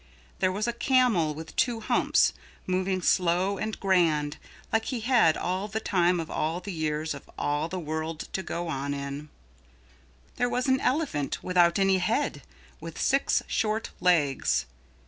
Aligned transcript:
There 0.39 0.51
was 0.51 0.67
a 0.67 0.73
camel 0.73 1.35
with 1.35 1.55
two 1.55 1.79
humps, 1.79 2.33
moving 2.65 3.03
slow 3.03 3.59
and 3.59 3.79
grand 3.79 4.37
like 4.73 4.85
he 4.85 5.01
had 5.01 5.37
all 5.37 5.67
the 5.67 5.79
time 5.79 6.19
of 6.19 6.27
all 6.31 6.59
the 6.59 6.71
years 6.71 7.13
of 7.13 7.29
all 7.37 7.69
the 7.69 7.79
world 7.79 8.21
to 8.33 8.41
go 8.41 8.71
in. 8.73 9.29
There 10.37 10.49
was 10.49 10.67
an 10.67 10.79
elephant 10.79 11.43
without 11.43 11.77
any 11.77 11.99
head, 11.99 12.41
with 12.79 12.99
six 12.99 13.43
short 13.45 13.91
legs. 13.99 14.65